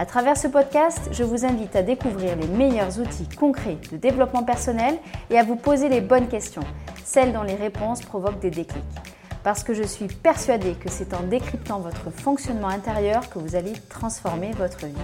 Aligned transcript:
À 0.00 0.06
travers 0.06 0.36
ce 0.36 0.46
podcast, 0.46 1.08
je 1.10 1.24
vous 1.24 1.44
invite 1.44 1.74
à 1.74 1.82
découvrir 1.82 2.36
les 2.36 2.46
meilleurs 2.46 3.00
outils 3.00 3.28
concrets 3.36 3.78
de 3.90 3.96
développement 3.96 4.44
personnel 4.44 4.96
et 5.28 5.36
à 5.36 5.42
vous 5.42 5.56
poser 5.56 5.88
les 5.88 6.00
bonnes 6.00 6.28
questions, 6.28 6.62
celles 7.04 7.32
dont 7.32 7.42
les 7.42 7.56
réponses 7.56 8.02
provoquent 8.02 8.38
des 8.38 8.52
déclics. 8.52 8.84
Parce 9.42 9.64
que 9.64 9.74
je 9.74 9.82
suis 9.82 10.06
persuadée 10.06 10.74
que 10.74 10.88
c'est 10.88 11.14
en 11.14 11.24
décryptant 11.24 11.80
votre 11.80 12.12
fonctionnement 12.12 12.68
intérieur 12.68 13.28
que 13.28 13.40
vous 13.40 13.56
allez 13.56 13.72
transformer 13.88 14.52
votre 14.52 14.86
vie. 14.86 14.94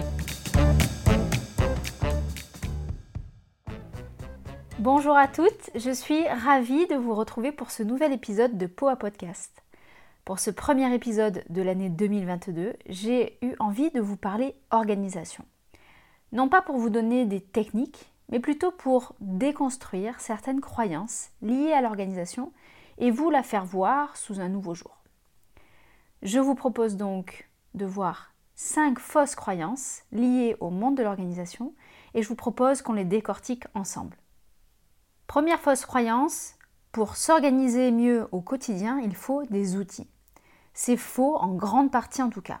Bonjour 4.79 5.17
à 5.17 5.27
toutes, 5.27 5.71
je 5.75 5.91
suis 5.91 6.25
ravie 6.25 6.87
de 6.87 6.95
vous 6.95 7.15
retrouver 7.15 7.51
pour 7.51 7.69
ce 7.69 7.83
nouvel 7.83 8.13
épisode 8.13 8.57
de 8.57 8.65
Poa 8.65 8.95
Podcast. 8.95 9.64
Pour 10.25 10.39
ce 10.39 10.49
premier 10.49 10.91
épisode 10.91 11.43
de 11.49 11.61
l'année 11.61 11.89
2022, 11.89 12.73
j'ai 12.87 13.37
eu 13.43 13.53
envie 13.59 13.91
de 13.91 14.01
vous 14.01 14.17
parler 14.17 14.55
organisation. 14.71 15.45
Non 16.31 16.49
pas 16.49 16.63
pour 16.63 16.79
vous 16.79 16.89
donner 16.89 17.25
des 17.25 17.41
techniques, 17.41 18.11
mais 18.29 18.39
plutôt 18.39 18.71
pour 18.71 19.13
déconstruire 19.19 20.19
certaines 20.19 20.61
croyances 20.61 21.29
liées 21.43 21.73
à 21.73 21.81
l'organisation 21.81 22.51
et 22.97 23.11
vous 23.11 23.29
la 23.29 23.43
faire 23.43 23.65
voir 23.65 24.17
sous 24.17 24.39
un 24.39 24.49
nouveau 24.49 24.73
jour. 24.73 24.97
Je 26.23 26.39
vous 26.39 26.55
propose 26.55 26.97
donc 26.97 27.47
de 27.75 27.85
voir 27.85 28.33
cinq 28.55 28.97
fausses 28.97 29.35
croyances 29.35 30.01
liées 30.11 30.57
au 30.59 30.71
monde 30.71 30.97
de 30.97 31.03
l'organisation 31.03 31.75
et 32.15 32.23
je 32.23 32.27
vous 32.27 32.35
propose 32.35 32.81
qu'on 32.81 32.93
les 32.93 33.05
décortique 33.05 33.65
ensemble. 33.75 34.17
Première 35.27 35.59
fausse 35.59 35.85
croyance, 35.85 36.55
pour 36.91 37.15
s'organiser 37.15 37.91
mieux 37.91 38.27
au 38.31 38.41
quotidien, 38.41 38.99
il 39.03 39.13
faut 39.15 39.43
des 39.43 39.75
outils. 39.75 40.09
C'est 40.77 40.97
faux 40.97 41.37
en 41.37 41.55
grande 41.55 41.89
partie 41.89 42.21
en 42.21 42.29
tout 42.29 42.41
cas. 42.41 42.59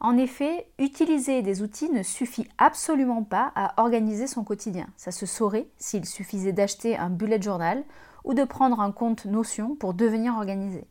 En 0.00 0.18
effet, 0.18 0.70
utiliser 0.78 1.42
des 1.42 1.62
outils 1.62 1.88
ne 1.88 2.02
suffit 2.02 2.46
absolument 2.58 3.24
pas 3.24 3.50
à 3.56 3.82
organiser 3.82 4.26
son 4.26 4.44
quotidien. 4.44 4.86
Ça 4.96 5.10
se 5.10 5.24
saurait 5.24 5.66
s'il 5.78 6.04
suffisait 6.04 6.52
d'acheter 6.52 6.96
un 6.96 7.08
bullet 7.08 7.40
journal 7.40 7.82
ou 8.22 8.34
de 8.34 8.44
prendre 8.44 8.80
un 8.80 8.92
compte 8.92 9.24
Notion 9.24 9.74
pour 9.74 9.94
devenir 9.94 10.34
organisé. 10.34 10.86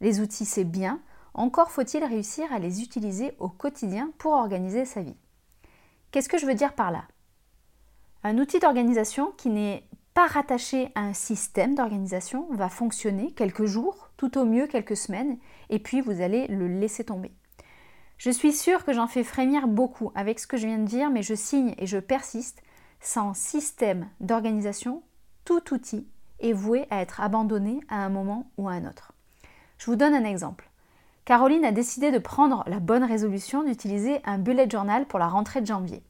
Les 0.00 0.20
outils, 0.20 0.44
c'est 0.44 0.64
bien, 0.64 1.00
encore 1.32 1.70
faut-il 1.70 2.04
réussir 2.04 2.52
à 2.52 2.58
les 2.58 2.82
utiliser 2.82 3.32
au 3.38 3.48
quotidien 3.48 4.10
pour 4.18 4.32
organiser 4.32 4.84
sa 4.84 5.02
vie. 5.02 5.16
Qu'est-ce 6.10 6.28
que 6.28 6.38
je 6.38 6.46
veux 6.46 6.54
dire 6.54 6.74
par 6.74 6.90
là? 6.90 7.04
Un 8.24 8.36
outil 8.38 8.58
d'organisation 8.58 9.32
qui 9.36 9.48
n'est 9.48 9.84
pas 10.20 10.26
rattaché 10.26 10.92
à 10.96 11.00
un 11.00 11.14
système 11.14 11.74
d'organisation 11.74 12.46
va 12.50 12.68
fonctionner 12.68 13.32
quelques 13.32 13.64
jours, 13.64 14.10
tout 14.18 14.36
au 14.36 14.44
mieux 14.44 14.66
quelques 14.66 14.98
semaines, 14.98 15.38
et 15.70 15.78
puis 15.78 16.02
vous 16.02 16.20
allez 16.20 16.46
le 16.48 16.68
laisser 16.68 17.04
tomber. 17.04 17.32
Je 18.18 18.30
suis 18.30 18.52
sûre 18.52 18.84
que 18.84 18.92
j'en 18.92 19.06
fais 19.06 19.24
frémir 19.24 19.66
beaucoup 19.66 20.12
avec 20.14 20.38
ce 20.38 20.46
que 20.46 20.58
je 20.58 20.66
viens 20.66 20.76
de 20.76 20.84
dire, 20.84 21.08
mais 21.08 21.22
je 21.22 21.34
signe 21.34 21.74
et 21.78 21.86
je 21.86 21.96
persiste. 21.96 22.60
Sans 23.00 23.32
système 23.32 24.10
d'organisation, 24.20 25.02
tout 25.46 25.72
outil 25.72 26.06
est 26.40 26.52
voué 26.52 26.86
à 26.90 27.00
être 27.00 27.22
abandonné 27.22 27.80
à 27.88 28.04
un 28.04 28.10
moment 28.10 28.50
ou 28.58 28.68
à 28.68 28.72
un 28.72 28.86
autre. 28.86 29.14
Je 29.78 29.86
vous 29.86 29.96
donne 29.96 30.12
un 30.12 30.24
exemple. 30.24 30.68
Caroline 31.24 31.64
a 31.64 31.72
décidé 31.72 32.10
de 32.10 32.18
prendre 32.18 32.62
la 32.66 32.78
bonne 32.78 33.04
résolution 33.04 33.62
d'utiliser 33.62 34.20
un 34.26 34.36
bullet 34.36 34.68
journal 34.68 35.06
pour 35.06 35.18
la 35.18 35.28
rentrée 35.28 35.62
de 35.62 35.66
janvier. 35.66 36.02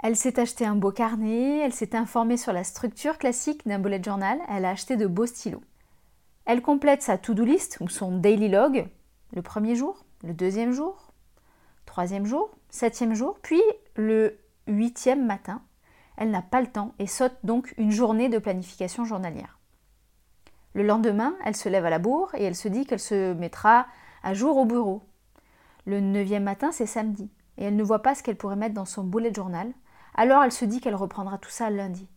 Elle 0.00 0.14
s'est 0.14 0.38
acheté 0.38 0.64
un 0.64 0.76
beau 0.76 0.92
carnet, 0.92 1.58
elle 1.58 1.72
s'est 1.72 1.96
informée 1.96 2.36
sur 2.36 2.52
la 2.52 2.62
structure 2.62 3.18
classique 3.18 3.66
d'un 3.66 3.80
bullet 3.80 4.02
journal, 4.02 4.38
elle 4.48 4.64
a 4.64 4.70
acheté 4.70 4.96
de 4.96 5.06
beaux 5.06 5.26
stylos. 5.26 5.62
Elle 6.44 6.62
complète 6.62 7.02
sa 7.02 7.18
to-do 7.18 7.44
list 7.44 7.78
ou 7.80 7.88
son 7.88 8.16
daily 8.16 8.48
log 8.48 8.88
le 9.34 9.42
premier 9.42 9.74
jour, 9.74 10.04
le 10.22 10.32
deuxième 10.32 10.72
jour, 10.72 11.12
troisième 11.84 12.26
jour, 12.26 12.50
septième 12.70 13.14
jour, 13.14 13.38
puis 13.42 13.60
le 13.96 14.38
huitième 14.66 15.26
matin. 15.26 15.62
Elle 16.16 16.30
n'a 16.30 16.42
pas 16.42 16.60
le 16.60 16.68
temps 16.68 16.94
et 16.98 17.06
saute 17.06 17.36
donc 17.42 17.74
une 17.76 17.90
journée 17.90 18.28
de 18.28 18.38
planification 18.38 19.04
journalière. 19.04 19.58
Le 20.74 20.82
lendemain, 20.82 21.34
elle 21.44 21.56
se 21.56 21.68
lève 21.68 21.84
à 21.84 21.90
la 21.90 21.98
bourre 21.98 22.34
et 22.34 22.44
elle 22.44 22.54
se 22.54 22.68
dit 22.68 22.86
qu'elle 22.86 23.00
se 23.00 23.34
mettra 23.34 23.86
à 24.22 24.32
jour 24.32 24.56
au 24.56 24.64
bureau. 24.64 25.02
Le 25.86 26.00
neuvième 26.00 26.44
matin, 26.44 26.70
c'est 26.72 26.86
samedi, 26.86 27.30
et 27.56 27.64
elle 27.64 27.76
ne 27.76 27.82
voit 27.82 28.02
pas 28.02 28.14
ce 28.14 28.22
qu'elle 28.22 28.36
pourrait 28.36 28.56
mettre 28.56 28.74
dans 28.74 28.84
son 28.84 29.04
bullet 29.04 29.32
journal, 29.34 29.72
alors 30.18 30.42
elle 30.42 30.52
se 30.52 30.64
dit 30.64 30.80
qu'elle 30.80 30.96
reprendra 30.96 31.38
tout 31.38 31.48
ça 31.48 31.70
lundi. 31.70 32.08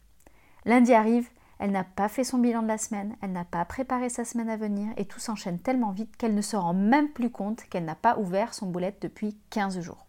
Lundi 0.66 0.92
arrive, 0.92 1.30
elle 1.60 1.70
n'a 1.72 1.84
pas 1.84 2.10
fait 2.10 2.24
son 2.24 2.40
bilan 2.40 2.64
de 2.64 2.68
la 2.68 2.80
semaine, 2.80 3.16
elle 3.22 3.32
n'a 3.32 3.46
pas 3.46 3.64
préparé 3.64 4.10
sa 4.10 4.26
semaine 4.26 4.50
à 4.50 4.58
venir 4.58 4.92
et 4.98 5.06
tout 5.06 5.20
s'enchaîne 5.20 5.60
tellement 5.60 5.92
vite 5.92 6.18
qu'elle 6.18 6.34
ne 6.34 6.42
se 6.42 6.56
rend 6.56 6.74
même 6.74 7.10
plus 7.10 7.30
compte 7.30 7.64
qu'elle 7.70 7.86
n'a 7.86 7.94
pas 7.94 8.18
ouvert 8.18 8.56
son 8.56 8.66
boulette 8.66 9.04
depuis 9.04 9.38
15 9.52 9.82
jours. 9.82 10.08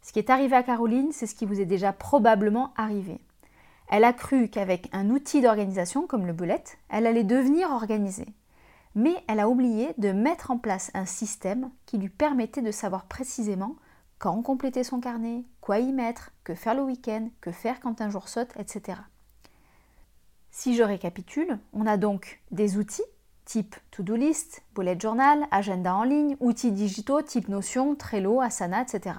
Ce 0.00 0.14
qui 0.14 0.18
est 0.18 0.30
arrivé 0.30 0.56
à 0.56 0.62
Caroline, 0.62 1.12
c'est 1.12 1.26
ce 1.26 1.34
qui 1.34 1.44
vous 1.44 1.60
est 1.60 1.66
déjà 1.66 1.92
probablement 1.92 2.72
arrivé. 2.74 3.20
Elle 3.90 4.04
a 4.04 4.14
cru 4.14 4.48
qu'avec 4.48 4.88
un 4.94 5.10
outil 5.10 5.42
d'organisation 5.42 6.06
comme 6.06 6.26
le 6.26 6.32
boulette, 6.32 6.78
elle 6.88 7.06
allait 7.06 7.22
devenir 7.22 7.70
organisée. 7.70 8.32
Mais 8.94 9.14
elle 9.28 9.40
a 9.40 9.50
oublié 9.50 9.92
de 9.98 10.12
mettre 10.12 10.50
en 10.50 10.56
place 10.56 10.90
un 10.94 11.04
système 11.04 11.70
qui 11.84 11.98
lui 11.98 12.08
permettait 12.08 12.62
de 12.62 12.70
savoir 12.70 13.04
précisément 13.04 13.76
quand 14.18 14.42
compléter 14.42 14.84
son 14.84 15.00
carnet, 15.00 15.44
quoi 15.60 15.78
y 15.78 15.92
mettre, 15.92 16.32
que 16.44 16.54
faire 16.54 16.74
le 16.74 16.82
week-end, 16.82 17.28
que 17.40 17.52
faire 17.52 17.80
quand 17.80 18.00
un 18.00 18.10
jour 18.10 18.28
saute, 18.28 18.52
etc. 18.58 18.98
Si 20.50 20.74
je 20.74 20.82
récapitule, 20.82 21.58
on 21.72 21.86
a 21.86 21.96
donc 21.96 22.40
des 22.50 22.78
outils 22.78 23.02
type 23.44 23.76
to-do 23.90 24.14
list, 24.14 24.62
bullet 24.74 25.00
journal, 25.00 25.46
agenda 25.50 25.94
en 25.94 26.02
ligne, 26.02 26.36
outils 26.38 26.70
digitaux 26.70 27.22
type 27.22 27.48
Notion, 27.48 27.94
Trello, 27.94 28.42
Asana, 28.42 28.82
etc. 28.82 29.16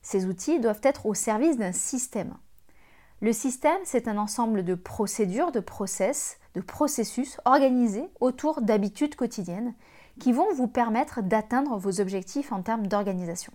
Ces 0.00 0.24
outils 0.24 0.60
doivent 0.60 0.80
être 0.82 1.04
au 1.04 1.12
service 1.12 1.58
d'un 1.58 1.72
système. 1.72 2.34
Le 3.20 3.34
système, 3.34 3.80
c'est 3.84 4.08
un 4.08 4.16
ensemble 4.16 4.64
de 4.64 4.74
procédures, 4.74 5.52
de 5.52 5.60
process, 5.60 6.38
de 6.54 6.62
processus 6.62 7.38
organisés 7.44 8.08
autour 8.18 8.62
d'habitudes 8.62 9.14
quotidiennes 9.14 9.74
qui 10.18 10.32
vont 10.32 10.50
vous 10.54 10.68
permettre 10.68 11.22
d'atteindre 11.22 11.76
vos 11.76 12.00
objectifs 12.00 12.52
en 12.52 12.62
termes 12.62 12.86
d'organisation. 12.86 13.52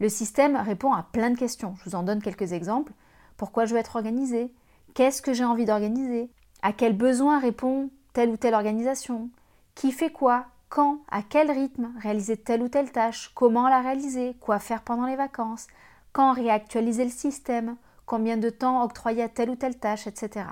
Le 0.00 0.08
système 0.08 0.56
répond 0.56 0.92
à 0.92 1.02
plein 1.02 1.30
de 1.30 1.38
questions. 1.38 1.74
Je 1.78 1.88
vous 1.88 1.96
en 1.96 2.02
donne 2.02 2.22
quelques 2.22 2.52
exemples. 2.52 2.92
Pourquoi 3.36 3.64
je 3.64 3.74
veux 3.74 3.80
être 3.80 3.96
organisé 3.96 4.52
Qu'est-ce 4.94 5.22
que 5.22 5.32
j'ai 5.32 5.44
envie 5.44 5.64
d'organiser? 5.64 6.30
À 6.62 6.72
quel 6.72 6.96
besoin 6.96 7.38
répond 7.38 7.90
telle 8.12 8.30
ou 8.30 8.36
telle 8.36 8.54
organisation? 8.54 9.30
Qui 9.74 9.92
fait 9.92 10.10
quoi? 10.10 10.46
Quand? 10.68 11.00
À 11.10 11.22
quel 11.22 11.50
rythme? 11.50 11.92
Réaliser 12.00 12.36
telle 12.36 12.62
ou 12.62 12.68
telle 12.68 12.92
tâche? 12.92 13.30
Comment 13.34 13.68
la 13.68 13.80
réaliser? 13.80 14.36
Quoi 14.40 14.58
faire 14.58 14.82
pendant 14.82 15.06
les 15.06 15.16
vacances? 15.16 15.66
Quand 16.12 16.32
réactualiser 16.32 17.04
le 17.04 17.10
système? 17.10 17.76
Combien 18.06 18.36
de 18.36 18.50
temps 18.50 18.84
octroyer 18.84 19.22
à 19.22 19.28
telle 19.28 19.50
ou 19.50 19.56
telle 19.56 19.78
tâche, 19.78 20.06
etc. 20.06 20.46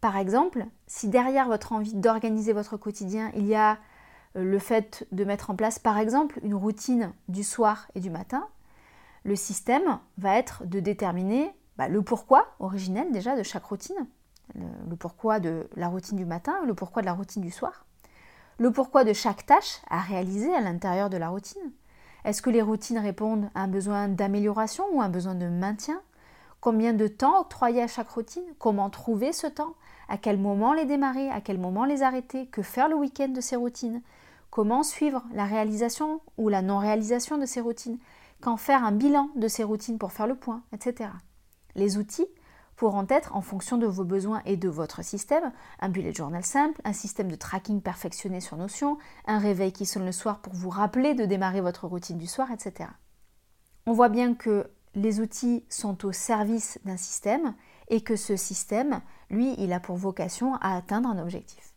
Par 0.00 0.16
exemple, 0.16 0.66
si 0.86 1.08
derrière 1.08 1.48
votre 1.48 1.72
envie 1.72 1.94
d'organiser 1.94 2.52
votre 2.52 2.76
quotidien, 2.76 3.30
il 3.34 3.46
y 3.46 3.54
a 3.54 3.78
le 4.36 4.58
fait 4.58 5.06
de 5.12 5.24
mettre 5.24 5.50
en 5.50 5.56
place 5.56 5.78
par 5.78 5.98
exemple 5.98 6.38
une 6.42 6.54
routine 6.54 7.12
du 7.28 7.42
soir 7.42 7.88
et 7.94 8.00
du 8.00 8.10
matin, 8.10 8.46
le 9.24 9.34
système 9.36 9.98
va 10.18 10.36
être 10.36 10.64
de 10.66 10.78
déterminer 10.78 11.52
bah, 11.76 11.88
le 11.88 12.02
pourquoi 12.02 12.46
originel 12.60 13.10
déjà 13.12 13.36
de 13.36 13.42
chaque 13.42 13.64
routine, 13.64 14.06
le, 14.54 14.96
pourquoi 14.96 15.40
de 15.40 15.68
la 15.74 15.88
routine 15.88 16.16
du 16.16 16.24
matin, 16.24 16.54
le 16.64 16.74
pourquoi 16.74 17.02
de 17.02 17.06
la 17.06 17.12
routine 17.12 17.42
du 17.42 17.50
soir, 17.50 17.84
le 18.58 18.70
pourquoi 18.70 19.04
de 19.04 19.12
chaque 19.12 19.44
tâche 19.44 19.80
à 19.90 20.00
réaliser 20.00 20.54
à 20.54 20.60
l'intérieur 20.60 21.10
de 21.10 21.16
la 21.16 21.28
routine. 21.28 21.72
Est-ce 22.24 22.42
que 22.42 22.50
les 22.50 22.62
routines 22.62 22.98
répondent 22.98 23.50
à 23.54 23.62
un 23.62 23.68
besoin 23.68 24.08
d'amélioration 24.08 24.84
ou 24.92 25.00
un 25.00 25.08
besoin 25.08 25.34
de 25.34 25.48
maintien? 25.48 26.00
Combien 26.60 26.92
de 26.92 27.06
temps 27.06 27.40
octroyer 27.40 27.82
à 27.82 27.86
chaque 27.86 28.08
routine? 28.08 28.42
Comment 28.58 28.90
trouver 28.90 29.32
ce 29.32 29.46
temps? 29.46 29.74
À 30.08 30.16
quel 30.16 30.38
moment 30.38 30.72
les 30.72 30.86
démarrer? 30.86 31.30
À 31.30 31.40
quel 31.40 31.58
moment 31.58 31.84
les 31.84 32.02
arrêter? 32.02 32.46
Que 32.46 32.62
faire 32.62 32.88
le 32.88 32.96
week-end 32.96 33.28
de 33.28 33.40
ces 33.40 33.56
routines? 33.56 34.02
Comment 34.56 34.82
suivre 34.82 35.22
la 35.34 35.44
réalisation 35.44 36.22
ou 36.38 36.48
la 36.48 36.62
non-réalisation 36.62 37.36
de 37.36 37.44
ces 37.44 37.60
routines 37.60 37.98
Quand 38.40 38.56
faire 38.56 38.86
un 38.86 38.92
bilan 38.92 39.28
de 39.36 39.48
ces 39.48 39.62
routines 39.62 39.98
pour 39.98 40.12
faire 40.12 40.26
le 40.26 40.34
point, 40.34 40.62
etc. 40.72 41.10
Les 41.74 41.98
outils 41.98 42.24
pourront 42.74 43.04
être 43.10 43.36
en 43.36 43.42
fonction 43.42 43.76
de 43.76 43.86
vos 43.86 44.04
besoins 44.04 44.40
et 44.46 44.56
de 44.56 44.70
votre 44.70 45.04
système, 45.04 45.52
un 45.78 45.90
bullet 45.90 46.14
journal 46.14 46.42
simple, 46.42 46.80
un 46.84 46.94
système 46.94 47.30
de 47.30 47.36
tracking 47.36 47.82
perfectionné 47.82 48.40
sur 48.40 48.56
Notion, 48.56 48.96
un 49.26 49.38
réveil 49.38 49.72
qui 49.72 49.84
sonne 49.84 50.06
le 50.06 50.12
soir 50.12 50.40
pour 50.40 50.54
vous 50.54 50.70
rappeler 50.70 51.12
de 51.12 51.26
démarrer 51.26 51.60
votre 51.60 51.86
routine 51.86 52.16
du 52.16 52.26
soir, 52.26 52.48
etc. 52.50 52.88
On 53.84 53.92
voit 53.92 54.08
bien 54.08 54.32
que 54.32 54.70
les 54.94 55.20
outils 55.20 55.66
sont 55.68 56.06
au 56.06 56.12
service 56.12 56.78
d'un 56.86 56.96
système 56.96 57.54
et 57.88 58.00
que 58.00 58.16
ce 58.16 58.36
système, 58.36 59.02
lui, 59.28 59.54
il 59.58 59.74
a 59.74 59.80
pour 59.80 59.96
vocation 59.96 60.54
à 60.62 60.74
atteindre 60.74 61.10
un 61.10 61.18
objectif. 61.18 61.74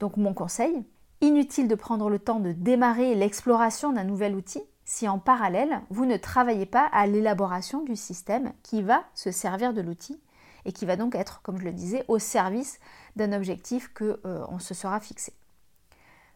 Donc 0.00 0.16
mon 0.16 0.32
conseil, 0.32 0.86
inutile 1.26 1.68
de 1.68 1.74
prendre 1.74 2.08
le 2.08 2.18
temps 2.18 2.40
de 2.40 2.52
démarrer 2.52 3.14
l'exploration 3.14 3.92
d'un 3.92 4.04
nouvel 4.04 4.34
outil 4.34 4.62
si 4.84 5.08
en 5.08 5.18
parallèle, 5.18 5.80
vous 5.90 6.04
ne 6.04 6.16
travaillez 6.16 6.66
pas 6.66 6.86
à 6.92 7.06
l'élaboration 7.06 7.82
du 7.82 7.96
système 7.96 8.52
qui 8.62 8.82
va 8.82 9.04
se 9.14 9.30
servir 9.30 9.72
de 9.72 9.80
l'outil 9.80 10.20
et 10.66 10.72
qui 10.72 10.84
va 10.86 10.96
donc 10.96 11.14
être, 11.14 11.40
comme 11.42 11.58
je 11.58 11.64
le 11.64 11.72
disais, 11.72 12.04
au 12.08 12.18
service 12.18 12.78
d'un 13.16 13.32
objectif 13.32 13.92
que 13.92 14.20
euh, 14.24 14.44
on 14.48 14.58
se 14.58 14.74
sera 14.74 15.00
fixé. 15.00 15.32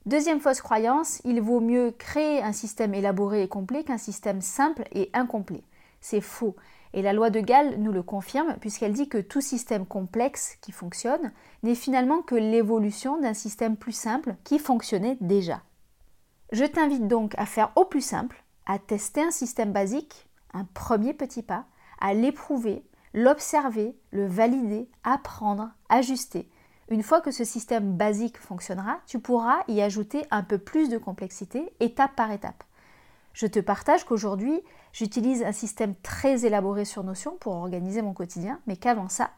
Deuxième 0.06 0.40
fausse 0.40 0.62
croyance, 0.62 1.20
il 1.24 1.40
vaut 1.42 1.60
mieux 1.60 1.90
créer 1.90 2.42
un 2.42 2.52
système 2.52 2.94
élaboré 2.94 3.42
et 3.42 3.48
complet 3.48 3.84
qu'un 3.84 3.98
système 3.98 4.40
simple 4.40 4.84
et 4.92 5.10
incomplet. 5.12 5.62
C'est 6.00 6.22
faux. 6.22 6.56
Et 6.94 7.02
la 7.02 7.12
loi 7.12 7.30
de 7.30 7.40
Gall 7.40 7.76
nous 7.78 7.92
le 7.92 8.02
confirme 8.02 8.56
puisqu'elle 8.60 8.92
dit 8.92 9.08
que 9.08 9.18
tout 9.18 9.40
système 9.40 9.86
complexe 9.86 10.56
qui 10.60 10.72
fonctionne 10.72 11.32
n'est 11.62 11.74
finalement 11.74 12.22
que 12.22 12.34
l'évolution 12.34 13.20
d'un 13.20 13.34
système 13.34 13.76
plus 13.76 13.92
simple 13.92 14.36
qui 14.44 14.58
fonctionnait 14.58 15.18
déjà. 15.20 15.62
Je 16.52 16.64
t'invite 16.64 17.08
donc 17.08 17.34
à 17.36 17.44
faire 17.44 17.72
au 17.76 17.84
plus 17.84 18.00
simple, 18.00 18.42
à 18.66 18.78
tester 18.78 19.22
un 19.22 19.30
système 19.30 19.72
basique, 19.72 20.28
un 20.54 20.64
premier 20.64 21.12
petit 21.12 21.42
pas, 21.42 21.66
à 22.00 22.14
l'éprouver, 22.14 22.84
l'observer, 23.12 23.96
le 24.10 24.26
valider, 24.26 24.88
apprendre, 25.04 25.70
ajuster. 25.88 26.48
Une 26.90 27.02
fois 27.02 27.20
que 27.20 27.30
ce 27.30 27.44
système 27.44 27.96
basique 27.96 28.38
fonctionnera, 28.38 29.00
tu 29.06 29.18
pourras 29.18 29.58
y 29.68 29.82
ajouter 29.82 30.24
un 30.30 30.42
peu 30.42 30.56
plus 30.56 30.88
de 30.88 30.96
complexité, 30.96 31.70
étape 31.80 32.16
par 32.16 32.30
étape. 32.32 32.64
Je 33.38 33.46
te 33.46 33.60
partage 33.60 34.02
qu'aujourd'hui, 34.02 34.64
j'utilise 34.92 35.44
un 35.44 35.52
système 35.52 35.94
très 36.02 36.44
élaboré 36.44 36.84
sur 36.84 37.04
Notion 37.04 37.36
pour 37.38 37.54
organiser 37.54 38.02
mon 38.02 38.12
quotidien, 38.12 38.58
mais 38.66 38.76
qu'avant 38.76 39.08
ça, 39.08 39.30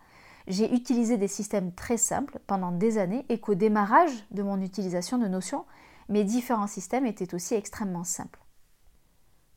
j'ai 0.46 0.74
utilisé 0.74 1.18
des 1.18 1.28
systèmes 1.28 1.74
très 1.74 1.98
simples 1.98 2.38
pendant 2.46 2.72
des 2.72 2.96
années 2.96 3.26
et 3.28 3.40
qu'au 3.40 3.54
démarrage 3.54 4.24
de 4.30 4.42
mon 4.42 4.62
utilisation 4.62 5.18
de 5.18 5.28
Notion, 5.28 5.66
mes 6.08 6.24
différents 6.24 6.66
systèmes 6.66 7.04
étaient 7.04 7.34
aussi 7.34 7.52
extrêmement 7.54 8.04
simples. 8.04 8.40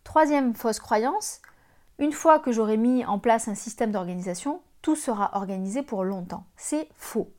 Troisième 0.03 0.53
fausse 0.53 0.81
croyance, 0.81 1.41
une 1.97 2.11
fois 2.11 2.39
que 2.39 2.51
j'aurai 2.51 2.75
mis 2.75 3.05
en 3.05 3.19
place 3.19 3.47
un 3.47 3.55
système 3.55 3.93
d'organisation, 3.93 4.59
tout 4.81 4.97
sera 4.97 5.37
organisé 5.37 5.83
pour 5.83 6.03
longtemps. 6.03 6.43
C'est 6.57 6.89
faux. 6.97 7.31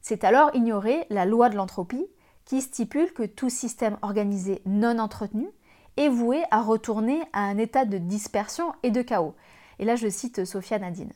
C'est 0.00 0.24
alors 0.24 0.54
ignorer 0.54 1.04
la 1.10 1.26
loi 1.26 1.50
de 1.50 1.56
l'entropie 1.56 2.06
qui 2.46 2.62
stipule 2.62 3.12
que 3.12 3.24
tout 3.24 3.50
système 3.50 3.98
organisé 4.00 4.62
non 4.64 4.98
entretenu 4.98 5.50
est 5.96 6.08
voué 6.08 6.44
à 6.50 6.62
retourner 6.62 7.22
à 7.32 7.40
un 7.40 7.58
état 7.58 7.84
de 7.84 7.98
dispersion 7.98 8.72
et 8.82 8.90
de 8.90 9.02
chaos. 9.02 9.34
Et 9.78 9.84
là, 9.84 9.96
je 9.96 10.08
cite 10.08 10.44
Sophia 10.44 10.78
Nadine. 10.78 11.12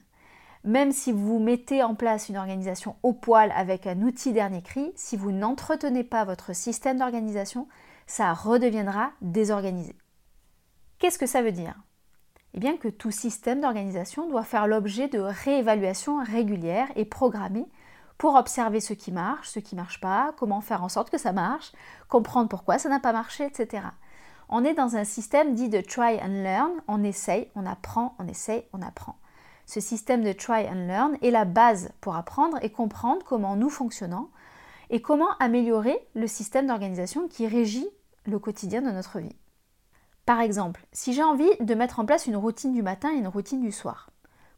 Même 0.64 0.92
si 0.92 1.12
vous 1.12 1.38
mettez 1.38 1.82
en 1.82 1.94
place 1.94 2.28
une 2.28 2.36
organisation 2.36 2.96
au 3.02 3.14
poil 3.14 3.50
avec 3.56 3.86
un 3.86 4.02
outil 4.02 4.32
dernier 4.32 4.62
cri, 4.62 4.92
si 4.94 5.16
vous 5.16 5.32
n'entretenez 5.32 6.04
pas 6.04 6.24
votre 6.24 6.54
système 6.54 6.98
d'organisation, 6.98 7.66
ça 8.06 8.34
redeviendra 8.34 9.12
désorganisé. 9.22 9.96
Qu'est-ce 10.98 11.18
que 11.18 11.26
ça 11.26 11.40
veut 11.40 11.52
dire? 11.52 11.76
Eh 12.52 12.58
bien 12.58 12.76
que 12.76 12.88
tout 12.88 13.10
système 13.10 13.60
d'organisation 13.60 14.28
doit 14.28 14.42
faire 14.42 14.66
l'objet 14.66 15.08
de 15.08 15.20
réévaluation 15.20 16.22
régulière 16.22 16.88
et 16.96 17.04
programmée 17.04 17.66
pour 18.18 18.34
observer 18.34 18.80
ce 18.80 18.92
qui 18.92 19.12
marche, 19.12 19.48
ce 19.48 19.60
qui 19.60 19.76
ne 19.76 19.80
marche 19.80 20.00
pas, 20.00 20.34
comment 20.36 20.60
faire 20.60 20.84
en 20.84 20.90
sorte 20.90 21.08
que 21.08 21.16
ça 21.16 21.32
marche, 21.32 21.72
comprendre 22.08 22.50
pourquoi 22.50 22.78
ça 22.78 22.90
n'a 22.90 23.00
pas 23.00 23.14
marché, 23.14 23.46
etc. 23.46 23.84
On 24.52 24.64
est 24.64 24.74
dans 24.74 24.96
un 24.96 25.04
système 25.04 25.54
dit 25.54 25.68
de 25.68 25.80
try 25.80 26.18
and 26.20 26.42
learn, 26.42 26.72
on 26.88 27.04
essaye, 27.04 27.48
on 27.54 27.64
apprend, 27.64 28.16
on 28.18 28.26
essaye, 28.26 28.64
on 28.72 28.82
apprend. 28.82 29.14
Ce 29.64 29.78
système 29.78 30.24
de 30.24 30.32
try 30.32 30.66
and 30.68 30.88
learn 30.88 31.16
est 31.22 31.30
la 31.30 31.44
base 31.44 31.90
pour 32.00 32.16
apprendre 32.16 32.58
et 32.60 32.72
comprendre 32.72 33.24
comment 33.24 33.54
nous 33.54 33.70
fonctionnons 33.70 34.28
et 34.90 35.00
comment 35.00 35.30
améliorer 35.38 36.04
le 36.14 36.26
système 36.26 36.66
d'organisation 36.66 37.28
qui 37.28 37.46
régit 37.46 37.88
le 38.24 38.40
quotidien 38.40 38.82
de 38.82 38.90
notre 38.90 39.20
vie. 39.20 39.36
Par 40.26 40.40
exemple, 40.40 40.84
si 40.92 41.12
j'ai 41.12 41.22
envie 41.22 41.50
de 41.60 41.74
mettre 41.76 42.00
en 42.00 42.04
place 42.04 42.26
une 42.26 42.36
routine 42.36 42.72
du 42.72 42.82
matin 42.82 43.12
et 43.12 43.18
une 43.18 43.28
routine 43.28 43.60
du 43.60 43.70
soir, 43.70 44.10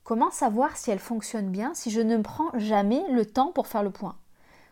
comment 0.05 0.31
savoir 0.31 0.75
si 0.79 0.91
elle 0.91 1.01
fonctionne 1.01 1.51
bien 1.51 1.75
si 1.75 1.91
je 1.91 2.01
ne 2.01 2.17
prends 2.17 2.51
jamais 2.55 3.05
le 3.11 3.27
temps 3.27 3.53
pour 3.53 3.67
faire 3.67 3.83
le 3.83 3.91
point? 3.91 4.17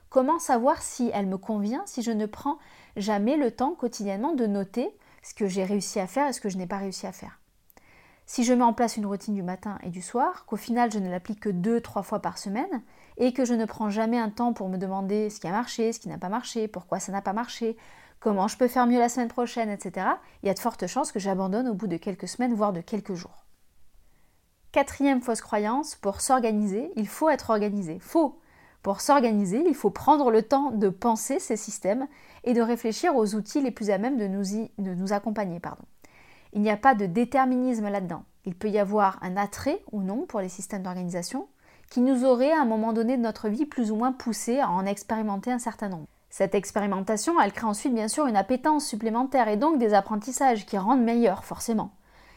Comment 0.08 0.38
savoir 0.38 0.81
si 0.81 1.11
elle 1.12 1.26
me 1.26 1.37
convient 1.37 1.82
si 1.84 2.00
je 2.00 2.11
ne 2.11 2.25
prends 2.25 2.58
jamais 2.96 3.37
le 3.37 3.50
temps 3.50 3.75
quotidiennement 3.75 4.34
de 4.34 4.46
noter 4.46 4.90
ce 5.22 5.34
que 5.34 5.46
j'ai 5.46 5.64
réussi 5.64 6.00
à 6.00 6.06
faire 6.06 6.28
et 6.28 6.32
ce 6.32 6.40
que 6.40 6.49
je 6.49 6.58
n'ai 6.58 6.67
pas 6.67 6.78
réussi 6.78 7.06
à 7.06 7.12
faire 7.12 7.40
Si 8.26 8.44
je 8.44 8.52
mets 8.52 8.64
en 8.64 8.72
place 8.72 8.96
une 8.96 9.06
routine 9.06 9.34
du 9.34 9.43
matin 9.43 9.78
et 9.82 9.90
du 9.90 10.02
soir, 10.02 10.44
qu'au 10.46 10.56
final 10.56 10.90
je 10.90 10.99
ne 10.99 11.11
l'applique 11.11 11.40
que 11.40 11.49
deux, 11.49 11.81
trois 11.81 12.02
fois 12.02 12.20
par 12.20 12.38
semaine, 12.38 12.82
et 13.17 13.32
que 13.32 13.44
je 13.44 13.55
ne 13.55 13.67
prends 13.67 13.90
jamais 13.90 14.19
un 14.19 14.31
temps 14.31 14.52
pour 14.52 14.69
me 14.69 14.78
demander 14.78 15.31
ce 15.31 15.40
qui 15.40 15.46
a 15.46 15.52
marché, 15.52 15.93
ce 15.93 16.00
qui 16.00 16.08
n'a 16.08 16.19
pas 16.19 16.28
marché, 16.28 16.69
pourquoi 16.69 17.00
ça 17.00 17.12
n'a 17.12 17.22
pas 17.22 17.32
marché, 17.34 17.76
comment 18.19 18.49
je 18.49 18.56
peux 18.56 18.69
faire 18.69 18.87
mieux 18.87 18.99
la 18.99 19.08
semaine 19.08 19.28
prochaine, 19.28 19.70
etc., 19.70 20.06
il 20.43 20.46
y 20.46 20.50
a 20.50 20.55
de 20.55 20.58
fortes 20.58 20.87
chances 20.87 21.12
que 21.12 21.19
j'abandonne 21.19 21.69
au 21.69 21.75
bout 21.75 21.87
de 21.87 21.96
quelques 21.96 22.28
semaines, 22.28 22.55
voire 22.55 22.72
de 22.72 22.81
quelques 22.81 23.14
jours. 23.14 23.44
Quatrième 24.72 25.20
fausse 25.20 25.40
croyance, 25.40 25.96
pour 25.96 26.20
s'organiser, 26.20 26.93
il 26.94 27.08
faut 27.08 27.28
être 27.28 27.50
organisé. 27.50 27.99
Faux. 27.99 28.40
Pour 28.82 29.03
s'organiser, 29.03 29.62
il 29.67 29.75
faut 29.75 29.91
prendre 29.91 30.31
le 30.31 30.43
temps 30.43 30.71
de 30.71 30.88
penser 30.88 31.38
ces 31.38 31.56
systèmes 31.56 32.06
et 32.44 32.55
de 32.55 32.62
réfléchir 32.62 33.15
aux 33.15 33.35
outils 33.35 33.61
les 33.61 33.71
plus 33.71 33.91
à 33.91 33.99
même 33.99 34.17
de 34.17 34.27
nous, 34.27 35.12
accompagner. 35.12 35.61
Il 36.53 36.62
n'y 36.62 36.71
a 36.71 36.79
pas 36.79 36.94
de 36.94 37.06
déterminisme 37.06 37.88
là-dedans. 37.88 38.25
Il 38.47 38.55
peut 38.55 38.71
y 38.71 38.79
avoir 38.79 39.19
un 39.23 39.37
attrait 39.37 39.82
ou 39.93 40.03
non 40.03 40.25
pour 40.25 40.41
les 40.41 40.49
systèmes 40.49 40.82
d'organisation 40.82 41.47
qui 41.91 42.00
nous 42.00 42.25
aurait 42.25 42.53
à 42.53 42.61
un 42.61 42.65
moment 42.65 42.93
donné 42.93 43.17
de 43.17 43.23
notre 43.23 43.49
vie 43.49 43.67
plus 43.67 43.91
ou 43.91 43.97
moins 43.97 44.12
poussé 44.12 44.61
à 44.61 44.71
en 44.71 44.87
expérimenter 44.87 45.53
un 45.53 45.59
certain 45.59 45.88
nombre. 45.88 46.06
Cette 46.31 46.55
expérimentation, 46.55 47.41
elle 47.41 47.53
crée 47.53 47.67
ensuite 47.67 47.93
bien 47.93 48.06
sûr 48.06 48.27
une 48.27 48.37
appétence 48.37 48.87
supplémentaire 48.87 49.49
et 49.49 49.56
donc 49.56 49.79
des 49.79 49.93
apprentissages 49.93 50.65
qui 50.65 50.79
rendent 50.79 51.03
meilleurs 51.03 51.44
forcément. 51.44 51.91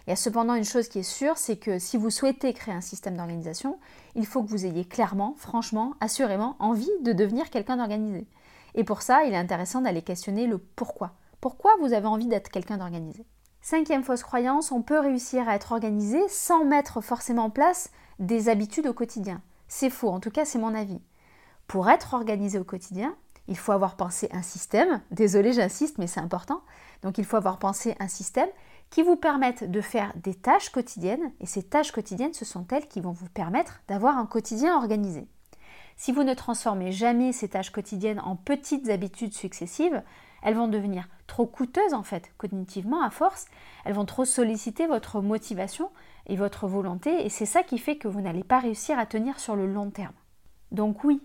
Il 0.06 0.10
y 0.10 0.14
a 0.14 0.18
cependant 0.18 0.56
une 0.56 0.66
chose 0.66 0.90
qui 0.90 1.00
est 1.00 1.04
sûre, 1.04 1.38
c'est 1.38 1.56
que 1.56 1.80
si 1.80 1.96
vous 1.96 2.10
souhaitez 2.10 2.54
créer 2.54 2.74
un 2.76 2.82
système 2.82 3.16
d'organisation, 3.16 3.80
il 4.16 4.26
faut 4.26 4.44
que 4.44 4.50
vous 4.50 4.66
ayez 4.66 4.84
clairement, 4.84 5.34
franchement, 5.38 5.94
assurément 6.02 6.58
envie 6.60 6.92
de 7.04 7.14
devenir 7.14 7.50
quelqu'un 7.50 7.78
d'organisé. 7.78 8.28
Et 8.76 8.84
pour 8.84 9.02
ça, 9.02 9.24
il 9.24 9.34
est 9.34 9.38
intéressant 9.38 9.82
d'aller 9.82 10.02
questionner 10.02 10.46
le 10.46 10.58
pourquoi. 10.58 11.12
Pourquoi 11.40 11.72
vous 11.80 11.94
avez 11.94 12.08
envie 12.08 12.28
d'être 12.28 12.50
quelqu'un 12.50 12.78
d'organisé? 12.78 13.26
Cinquième 13.62 14.04
fausse 14.04 14.24
croyance, 14.24 14.74
on 14.74 14.82
peut 14.82 15.00
réussir 15.00 15.48
à 15.48 15.56
être 15.56 15.72
organisé 15.72 16.20
sans 16.28 16.66
mettre 16.66 17.00
forcément 17.00 17.46
en 17.46 17.50
place 17.50 17.92
des 18.20 18.50
habitudes 18.50 18.88
au 18.88 18.94
quotidien. 18.94 19.42
C'est 19.70 19.90
faux, 19.90 20.10
en 20.10 20.20
tout 20.20 20.32
cas 20.32 20.44
c'est 20.44 20.60
mon 20.60 20.76
avis. 20.76 21.00
Pour 21.68 21.90
être 21.90 22.14
organisé 22.14 22.60
au 22.60 22.66
quotidien, 22.66 23.16
il 23.48 23.58
faut 23.58 23.72
avoir 23.72 23.96
pensé 23.96 24.28
un 24.34 24.42
système, 24.42 25.02
désolé 25.12 25.54
j'insiste 25.54 25.98
mais 25.98 26.08
c'est 26.08 26.20
important, 26.20 26.62
donc 27.04 27.18
il 27.18 27.24
faut 27.24 27.38
avoir 27.38 27.58
pensé 27.58 27.96
un 28.00 28.10
système 28.10 28.50
qui 28.94 29.02
vous 29.02 29.16
permette 29.16 29.72
de 29.72 29.82
faire 29.82 30.14
des 30.18 30.36
tâches 30.36 30.70
quotidiennes 30.70 31.32
et 31.40 31.48
ces 31.48 31.64
tâches 31.64 31.92
quotidiennes 31.92 32.36
ce 32.36 32.46
sont 32.46 32.68
elles 32.68 32.88
qui 32.88 33.02
vont 33.02 33.12
vous 33.12 33.28
permettre 33.28 33.82
d'avoir 33.88 34.20
un 34.20 34.28
quotidien 34.28 34.76
organisé. 34.76 35.26
Si 35.96 36.12
vous 36.12 36.24
ne 36.24 36.36
transformez 36.36 36.92
jamais 36.92 37.32
ces 37.32 37.50
tâches 37.50 37.72
quotidiennes 37.72 38.20
en 38.20 38.36
petites 38.36 38.92
habitudes 38.92 39.34
successives, 39.34 40.04
elles 40.44 40.54
vont 40.54 40.68
devenir 40.68 41.10
trop 41.26 41.48
coûteuses 41.48 41.96
en 41.96 42.04
fait, 42.04 42.32
cognitivement 42.38 43.02
à 43.02 43.10
force, 43.10 43.46
elles 43.84 43.96
vont 43.96 44.06
trop 44.06 44.26
solliciter 44.26 44.86
votre 44.86 45.22
motivation 45.22 45.90
et 46.28 46.36
votre 46.36 46.68
volonté 46.68 47.26
et 47.26 47.30
c'est 47.30 47.48
ça 47.48 47.64
qui 47.64 47.80
fait 47.80 47.98
que 47.98 48.08
vous 48.08 48.22
n'allez 48.22 48.44
pas 48.44 48.60
réussir 48.60 49.00
à 49.00 49.08
tenir 49.08 49.40
sur 49.40 49.56
le 49.56 49.66
long 49.66 49.90
terme. 49.90 50.14
Donc 50.72 51.04
oui, 51.04 51.20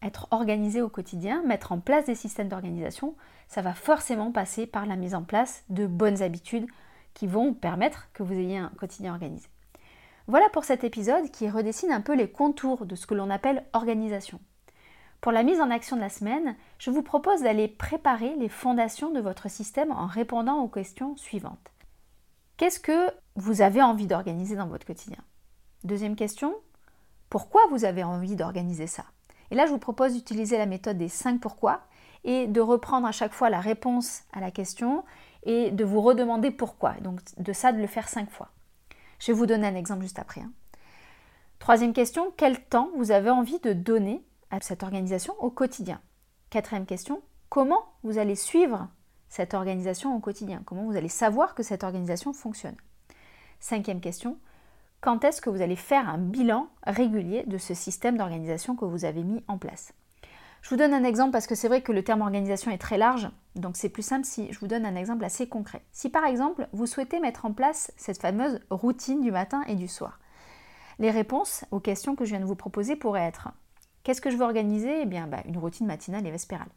être 0.00 0.28
organisé 0.30 0.80
au 0.80 0.88
quotidien, 0.88 1.42
mettre 1.42 1.72
en 1.72 1.78
place 1.78 2.06
des 2.06 2.14
systèmes 2.14 2.48
d'organisation, 2.48 3.16
ça 3.48 3.60
va 3.60 3.74
forcément 3.74 4.32
passer 4.32 4.66
par 4.66 4.86
la 4.86 4.96
mise 4.96 5.14
en 5.14 5.24
place 5.24 5.64
de 5.68 5.86
bonnes 5.86 6.22
habitudes 6.22 6.66
qui 7.14 7.26
vont 7.26 7.54
permettre 7.54 8.08
que 8.12 8.22
vous 8.22 8.34
ayez 8.34 8.58
un 8.58 8.72
quotidien 8.78 9.12
organisé. 9.12 9.48
Voilà 10.28 10.48
pour 10.50 10.64
cet 10.64 10.84
épisode 10.84 11.30
qui 11.30 11.48
redessine 11.48 11.90
un 11.90 12.00
peu 12.00 12.14
les 12.14 12.30
contours 12.30 12.86
de 12.86 12.94
ce 12.94 13.06
que 13.06 13.14
l'on 13.14 13.30
appelle 13.30 13.64
organisation. 13.72 14.40
Pour 15.20 15.32
la 15.32 15.42
mise 15.42 15.60
en 15.60 15.70
action 15.70 15.96
de 15.96 16.00
la 16.00 16.08
semaine, 16.08 16.56
je 16.78 16.90
vous 16.90 17.02
propose 17.02 17.42
d'aller 17.42 17.68
préparer 17.68 18.34
les 18.36 18.48
fondations 18.48 19.10
de 19.10 19.20
votre 19.20 19.48
système 19.48 19.92
en 19.92 20.06
répondant 20.06 20.60
aux 20.60 20.68
questions 20.68 21.16
suivantes. 21.16 21.70
Qu'est-ce 22.56 22.80
que 22.80 23.10
vous 23.36 23.62
avez 23.62 23.82
envie 23.82 24.06
d'organiser 24.06 24.56
dans 24.56 24.66
votre 24.66 24.86
quotidien? 24.86 25.18
Deuxième 25.84 26.16
question, 26.16 26.54
pourquoi 27.28 27.62
vous 27.70 27.84
avez 27.84 28.04
envie 28.04 28.36
d'organiser 28.36 28.86
ça? 28.86 29.04
Et 29.50 29.54
là, 29.54 29.66
je 29.66 29.72
vous 29.72 29.78
propose 29.78 30.14
d'utiliser 30.14 30.58
la 30.58 30.66
méthode 30.66 30.98
des 30.98 31.08
5 31.08 31.40
pourquoi 31.40 31.82
et 32.24 32.46
de 32.46 32.60
reprendre 32.60 33.06
à 33.06 33.12
chaque 33.12 33.32
fois 33.32 33.50
la 33.50 33.60
réponse 33.60 34.22
à 34.32 34.40
la 34.40 34.50
question 34.50 35.04
et 35.42 35.70
de 35.70 35.84
vous 35.84 36.00
redemander 36.00 36.50
pourquoi. 36.50 36.92
Donc 37.00 37.20
de 37.38 37.52
ça, 37.52 37.72
de 37.72 37.78
le 37.78 37.86
faire 37.86 38.08
5 38.08 38.30
fois. 38.30 38.50
Je 39.18 39.32
vais 39.32 39.38
vous 39.38 39.46
donner 39.46 39.66
un 39.66 39.74
exemple 39.74 40.02
juste 40.02 40.18
après. 40.18 40.40
Hein. 40.40 40.52
Troisième 41.58 41.92
question, 41.92 42.32
quel 42.36 42.60
temps 42.64 42.90
vous 42.96 43.12
avez 43.12 43.30
envie 43.30 43.60
de 43.60 43.72
donner 43.72 44.24
à 44.50 44.60
cette 44.60 44.82
organisation 44.82 45.34
au 45.38 45.50
quotidien? 45.50 46.00
Quatrième 46.50 46.86
question, 46.86 47.22
comment 47.48 47.84
vous 48.02 48.18
allez 48.18 48.34
suivre 48.34 48.88
cette 49.28 49.54
organisation 49.54 50.14
au 50.16 50.18
quotidien? 50.18 50.62
Comment 50.66 50.84
vous 50.84 50.96
allez 50.96 51.08
savoir 51.08 51.54
que 51.54 51.62
cette 51.62 51.84
organisation 51.84 52.32
fonctionne? 52.32 52.76
Cinquième 53.60 54.00
question, 54.00 54.38
quand 55.00 55.24
est-ce 55.24 55.40
que 55.40 55.50
vous 55.50 55.62
allez 55.62 55.76
faire 55.76 56.08
un 56.08 56.18
bilan 56.18 56.68
régulier 56.84 57.44
de 57.44 57.58
ce 57.58 57.74
système 57.74 58.18
d'organisation 58.18 58.74
que 58.74 58.84
vous 58.84 59.04
avez 59.04 59.22
mis 59.22 59.42
en 59.46 59.56
place? 59.56 59.94
Je 60.62 60.70
vous 60.70 60.76
donne 60.76 60.94
un 60.94 61.04
exemple 61.04 61.32
parce 61.32 61.46
que 61.46 61.54
c'est 61.54 61.68
vrai 61.68 61.82
que 61.82 61.92
le 61.92 62.04
terme 62.04 62.22
organisation 62.22 62.70
est 62.70 62.78
très 62.78 62.96
large, 62.96 63.28
donc 63.56 63.76
c'est 63.76 63.88
plus 63.88 64.04
simple 64.04 64.24
si 64.24 64.50
je 64.52 64.58
vous 64.60 64.68
donne 64.68 64.86
un 64.86 64.96
exemple 64.96 65.24
assez 65.24 65.48
concret. 65.48 65.82
Si 65.92 66.08
par 66.08 66.24
exemple 66.24 66.68
vous 66.72 66.86
souhaitez 66.86 67.20
mettre 67.20 67.44
en 67.44 67.52
place 67.52 67.92
cette 67.96 68.20
fameuse 68.20 68.60
routine 68.70 69.20
du 69.20 69.32
matin 69.32 69.62
et 69.66 69.74
du 69.74 69.88
soir, 69.88 70.20
les 70.98 71.10
réponses 71.10 71.64
aux 71.72 71.80
questions 71.80 72.14
que 72.14 72.24
je 72.24 72.30
viens 72.30 72.40
de 72.40 72.46
vous 72.46 72.54
proposer 72.54 72.96
pourraient 72.96 73.26
être 73.26 73.48
Qu'est-ce 74.02 74.20
que 74.20 74.30
je 74.30 74.36
veux 74.36 74.44
organiser? 74.44 75.02
Eh 75.02 75.06
bien, 75.06 75.26
bah, 75.26 75.42
une 75.46 75.58
routine 75.58 75.86
matinale 75.86 76.26
et 76.26 76.30
vespérale. 76.30 76.68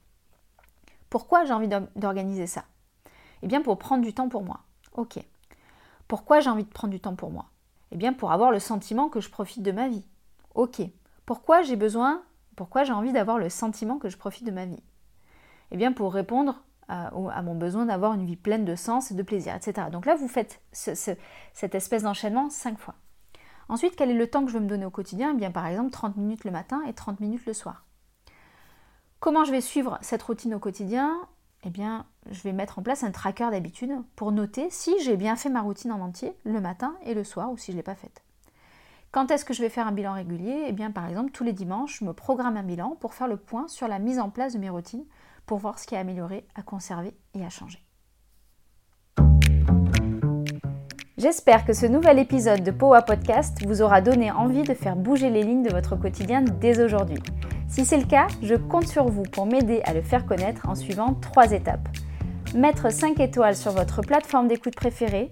Pourquoi 1.10 1.44
j'ai 1.46 1.54
envie 1.54 1.70
d'organiser 1.96 2.46
ça? 2.46 2.65
Eh 3.42 3.48
bien, 3.48 3.62
pour 3.62 3.80
prendre 3.80 4.04
du 4.04 4.13
temps 4.13 4.30
pour 4.30 4.44
moi. 4.44 4.60
Ok. 4.94 5.18
Pourquoi 6.08 6.39
j'ai 6.39 6.50
envie 6.50 6.65
de 6.65 6.70
prendre 6.70 6.94
du 6.94 7.00
temps 7.00 7.15
pour 7.15 7.32
moi? 7.32 7.46
Eh 7.92 7.98
bien, 7.98 8.13
pour 8.13 8.32
avoir 8.32 8.51
le 8.51 8.60
sentiment 8.60 9.10
que 9.10 9.22
je 9.22 9.30
profite 9.30 9.63
de 9.63 9.72
ma 9.72 9.88
vie. 9.88 10.06
Ok. 10.54 10.82
Pourquoi 11.25 11.63
j'ai 11.63 11.75
besoin, 11.75 12.22
pourquoi 12.55 12.83
j'ai 12.83 12.93
envie 12.93 13.13
d'avoir 13.13 13.38
le 13.38 13.50
sentiment 13.50 13.97
que 13.97 14.09
je 14.09 14.17
profite 14.17 14.45
de 14.45 14.51
ma 14.51 14.65
vie? 14.65 14.83
Eh 15.71 15.77
bien, 15.77 15.91
pour 15.91 16.13
répondre 16.13 16.63
à, 16.88 17.41
mon 17.41 17.55
besoin 17.55 17.85
d'avoir 17.85 18.13
une 18.13 18.25
vie 18.25 18.35
pleine 18.35 18.65
de 18.65 18.75
sens 18.75 19.12
et 19.12 19.15
de 19.15 19.24
plaisir, 19.24 19.55
etc. 19.55 19.88
Donc 19.91 20.05
là, 20.05 20.15
vous 20.15 20.27
faites 20.27 20.62
cette 20.71 21.75
espèce 21.75 22.03
d'enchaînement 22.03 22.50
cinq 22.50 22.77
fois. 22.77 22.95
Ensuite, 23.67 23.95
quel 23.95 24.12
est 24.12 24.15
le 24.15 24.27
temps 24.27 24.45
que 24.45 24.51
je 24.51 24.57
veux 24.57 24.63
me 24.63 24.69
donner 24.69 24.85
au 24.85 24.91
quotidien? 24.91 25.31
Eh 25.33 25.38
bien, 25.38 25.51
par 25.51 25.65
exemple, 25.65 25.89
30 25.89 26.17
minutes 26.17 26.43
le 26.43 26.51
matin 26.51 26.83
et 26.88 26.93
30 26.93 27.19
minutes 27.19 27.45
le 27.47 27.53
soir. 27.53 27.85
Comment 29.19 29.43
je 29.43 29.51
vais 29.51 29.62
suivre 29.62 29.97
cette 30.01 30.21
routine 30.21 30.53
au 30.53 30.59
quotidien? 30.59 31.17
Eh 31.63 31.71
bien, 31.71 32.05
je 32.29 32.43
vais 32.43 32.53
mettre 32.53 32.77
en 32.77 32.83
place 32.83 33.03
un 33.03 33.09
tracker 33.09 33.50
d'habitude 33.50 33.91
pour 34.15 34.31
noter 34.31 34.69
si 34.69 34.93
j'ai 35.01 35.17
bien 35.17 35.35
fait 35.35 35.50
ma 35.50 35.62
routine 35.62 35.91
en 35.91 36.00
entier 36.00 36.33
le 36.43 36.62
matin 36.62 36.95
et 37.03 37.15
le 37.15 37.24
soir 37.24 37.51
ou 37.51 37.57
si 37.57 37.71
je 37.71 37.71
ne 37.71 37.77
l'ai 37.77 37.83
pas 37.83 37.95
faite. 37.95 38.25
Quand 39.15 39.31
est-ce 39.31 39.45
que 39.45 39.53
je 39.53 39.62
vais 39.62 39.69
faire 39.69 39.88
un 39.88 39.93
bilan 39.93 40.12
régulier? 40.12 40.65
Eh 40.67 40.74
bien, 40.74 40.91
par 40.91 41.07
exemple, 41.07 41.31
tous 41.31 41.45
les 41.45 41.53
dimanches, 41.53 42.00
je 42.01 42.03
me 42.03 42.12
programme 42.12 42.57
un 42.57 42.63
bilan 42.63 42.98
pour 43.00 43.13
faire 43.13 43.29
le 43.29 43.38
point 43.38 43.65
sur 43.69 43.88
la 43.88 43.98
mise 43.98 44.19
en 44.19 44.29
place 44.29 44.55
de 44.55 44.60
mes 44.60 44.69
routines 44.69 45.05
pour 45.45 45.57
voir 45.57 45.79
ce 45.79 45.88
qui 45.88 45.95
est 45.95 45.98
amélioré, 45.98 46.45
à 46.53 46.63
conserver 46.63 47.15
et 47.34 47.45
à 47.45 47.50
changer. 47.50 47.79
J'espère 51.17 51.63
que 51.63 51.72
ce 51.72 51.86
nouvel 51.86 52.19
épisode 52.19 52.62
de 52.62 52.72
Powa 52.72 53.03
Podcast 53.03 53.65
vous 53.65 53.81
aura 53.81 54.01
donné 54.01 54.31
envie 54.31 54.63
de 54.63 54.74
faire 54.74 54.98
bouger 54.98 55.29
les 55.29 55.43
lignes 55.43 55.63
de 55.63 55.72
votre 55.72 55.95
quotidien 55.95 56.41
dès 56.41 56.84
aujourd'hui. 56.84 57.19
Si 57.69 57.86
c'est 57.86 57.95
le 57.95 58.07
cas, 58.07 58.27
je 58.41 58.55
compte 58.55 58.89
sur 58.89 59.07
vous 59.07 59.24
pour 59.24 59.45
m'aider 59.45 59.81
à 59.86 59.93
le 59.93 60.01
faire 60.01 60.25
connaître 60.25 60.67
en 60.67 60.75
suivant 60.75 61.13
trois 61.13 61.53
étapes. 61.53 61.88
Mettre 62.53 62.91
5 62.91 63.17
étoiles 63.22 63.55
sur 63.55 63.72
votre 63.72 64.01
plateforme 64.01 64.50
d'écoute 64.50 64.75
préférée, 64.75 65.31